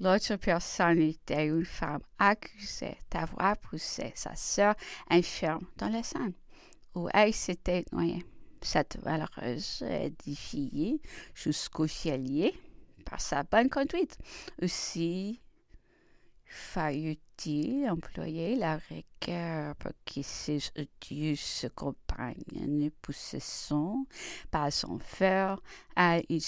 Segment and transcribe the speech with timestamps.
[0.00, 4.74] L'autre personne était une femme accusée d'avoir poussé sa sœur
[5.10, 6.34] infirme dans la Seine,
[6.94, 8.24] où elle s'était noyée.
[8.62, 11.00] Cette malheureuse édifiée
[11.34, 12.54] jusqu'au cielier
[13.04, 14.18] par sa bonne conduite.
[14.62, 15.40] Aussi
[16.44, 22.07] fallut-il employer la rigueur pour que ses odieuse compagnes
[22.52, 24.04] ne possessant
[24.50, 25.60] pas son fer
[25.96, 26.40] à une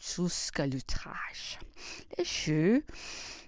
[0.00, 1.58] jusqu'à l'outrage.
[2.18, 2.84] Le jeu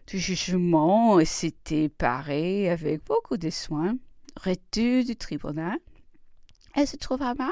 [0.06, 3.96] du jugement s'était paré avec beaucoup de soin,
[4.36, 5.78] retour du tribunal.
[6.74, 7.50] Elle se trouva mal,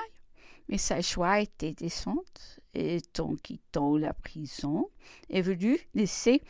[0.68, 4.88] mais sa joie était décente et en quittant la prison,
[5.30, 6.42] est venu laisser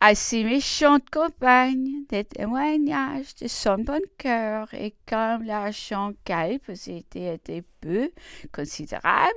[0.00, 7.34] à ses méchantes compagnes des témoignages de son bon cœur, et comme l'argent qu'elle possédait
[7.34, 8.10] était peu
[8.52, 9.30] considérable,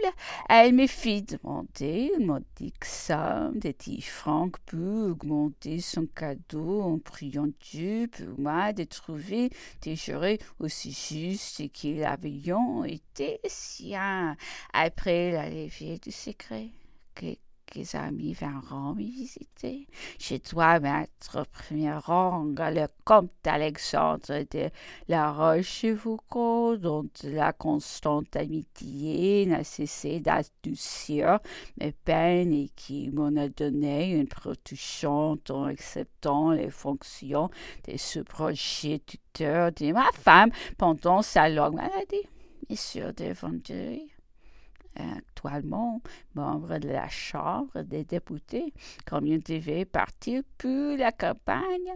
[0.49, 6.97] elle me fit demander une modique somme de dix francs pour augmenter son cadeau en
[6.97, 9.49] priant Dieu pour moi de trouver
[9.81, 12.31] des jurés aussi justes qu'ils avaient
[12.87, 14.37] été siens
[14.73, 16.69] après la levée du secret
[17.13, 19.87] quelques amis viendront me visiter.
[20.19, 24.69] Je dois mettre au premier rang le comte Alexandre de
[25.07, 31.39] la Rochefoucauld, dont la constante amitié n'a cessé d'adoucir
[31.79, 37.49] mes peines et qui m'en a donné une protection en acceptant les fonctions
[37.87, 42.27] de ce projet tuteur de ma femme pendant sa longue maladie.
[42.69, 44.09] Monsieur de Vendeuil
[45.43, 48.73] membre de la Chambre des députés,
[49.05, 51.93] comme il devait partir pour la campagne,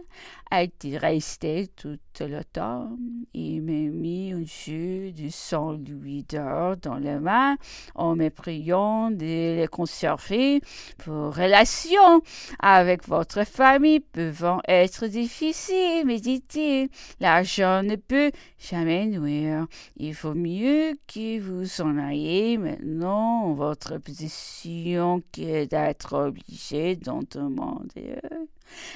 [0.50, 3.24] a été resté tout l'automne.
[3.34, 7.56] Il m'a mis un jeu du 100 louis d'or dans les mains
[7.94, 10.60] en me priant de les conserver
[10.98, 12.20] pour relations
[12.60, 16.88] avec votre famille pouvant être difficiles, mais dit-il.
[17.20, 19.66] L'argent ne peut jamais nuire.
[19.96, 28.18] Il vaut mieux que vous en ayez maintenant votre position que d'être obligé d'en demander.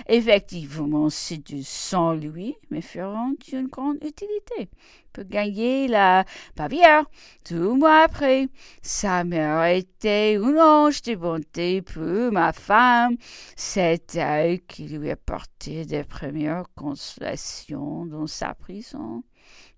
[0.08, 4.70] Effectivement, c'est du sang, lui, mais feront une grande utilité
[5.12, 6.24] pour gagner la
[6.56, 7.04] Bavière.
[7.44, 8.48] Tout mois après,
[8.82, 13.16] sa mère était une ange de bonté pour ma femme.
[13.56, 19.22] C'est elle qui lui apportait des premières consolations dans sa prison.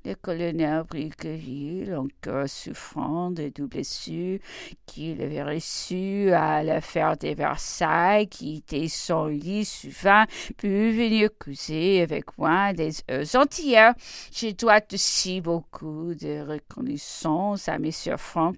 [0.04, 4.38] Le colonel Briqueville, encore souffrant de deux blessures
[4.86, 10.24] qu'il avait reçues à l'affaire des Versailles, qui était son lit souvent,
[10.56, 13.94] put venir causer avec moi des heures entières.
[14.32, 17.90] Je dois aussi beaucoup de reconnaissance à M.
[18.16, 18.56] Franck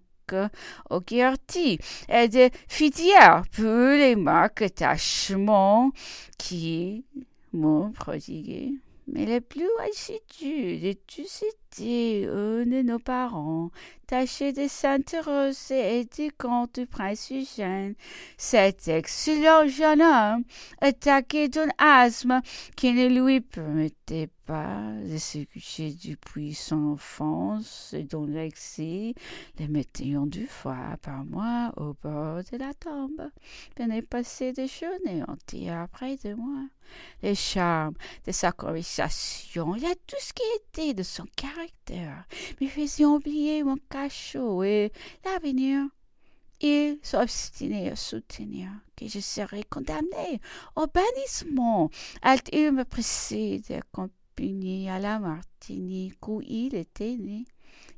[0.91, 1.79] O'Gherty
[2.09, 5.91] et de fidèles pour les marques d'attachement
[6.39, 7.05] qui
[7.53, 8.75] m'ont prodigué
[9.07, 13.71] mais le plus assidus de tous étaient eux de nos parents,
[14.07, 17.95] tâchés de s'intéresser et du compte du prince Eugène.
[18.37, 20.45] Cet excellent jeune homme,
[20.81, 22.41] attaqué d'un asthme
[22.77, 29.15] qui ne lui permettait pas de depuis son enfance et dont l'excès
[29.61, 33.31] le mettait en deux fois par mois au bord de la tombe,
[33.79, 36.65] venait passer des journées entières près de moi.
[37.23, 37.95] Les charmes
[38.27, 42.25] de sa conversation, il tout ce qui était de son caractère,
[42.61, 44.91] me faisait oublier mon cachot et
[45.25, 45.85] l'avenir.
[46.61, 50.41] Il s'obstinait à soutenir que je serais condamné
[50.75, 51.89] au bannissement.
[52.53, 53.63] Il me pressait
[54.89, 57.45] à la Martinique où il était né.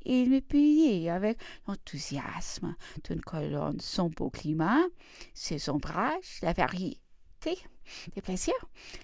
[0.05, 1.39] Il me punit avec
[1.69, 4.83] l'enthousiasme d'une colonne, son beau climat,
[5.35, 7.01] ses ombrages, la variété
[8.15, 8.55] des plaisirs,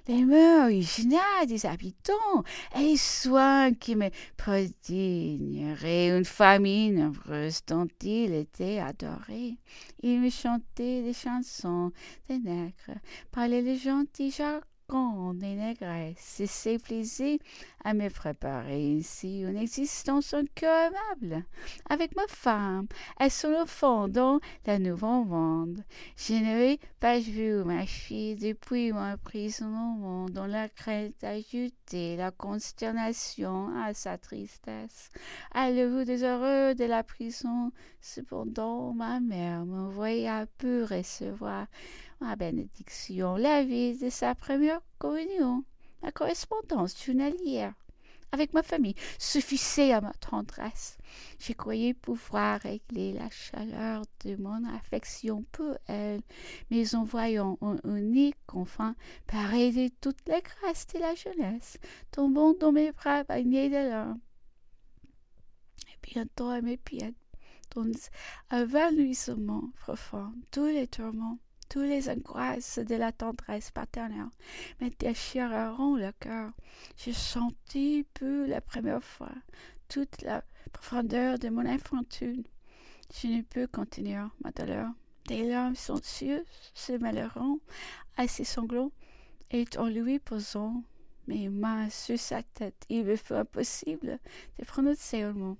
[0.08, 2.42] les mœurs originales des habitants
[2.74, 9.58] et les soins qui me prodigneraient une famille nombreuse dont il était adoré.
[10.02, 11.92] Il me chantait des chansons
[12.28, 12.98] des nègres,
[13.30, 14.66] parlait les gentils jargons
[15.34, 17.38] négresses et s'est plaisir
[17.84, 21.44] à me préparer ici une existence encore aimable
[21.90, 22.86] avec ma femme
[23.20, 25.84] et son enfant dans la nouvelle monde.
[26.16, 33.68] Je n'avais pas vu ma fille depuis mon emprisonnement dans la crainte ajoutait la consternation
[33.76, 35.10] à sa tristesse.
[35.52, 41.66] À le des heureux de la prison, cependant ma mère m'envoya pour recevoir
[42.20, 45.64] ma bénédiction, la vie de sa première communion,
[46.02, 47.74] la correspondance journalière
[48.32, 50.98] avec ma famille, suffisait à ma tendresse.
[51.38, 56.20] Je croyais pouvoir régler la chaleur de mon affection pour elle,
[56.70, 58.94] mais en voyant un unique enfant
[59.26, 61.78] paraître toutes les grâces de la jeunesse,
[62.10, 64.20] tombant dans mes bras baignés de larmes.
[65.86, 67.14] Et bientôt à mes pieds,
[67.74, 67.84] dans
[68.50, 68.66] un
[69.80, 71.38] profond, tous les tourments,
[71.68, 74.30] tous les angoisses de la tendresse paternelle
[74.80, 76.50] me déchireront le cœur.
[76.96, 79.32] Je sentis pour la première fois
[79.88, 80.42] toute la
[80.72, 82.44] profondeur de mon infantile.
[83.14, 84.90] Je ne peux continuer ma douleur.
[85.26, 86.44] Des larmes silencieuses
[86.74, 87.60] se mêleront
[88.16, 88.92] à ses sanglots,
[89.50, 90.82] et en lui posant
[91.26, 94.18] mes mains sur sa tête, il me fut impossible
[94.58, 95.56] de prononcer un mot.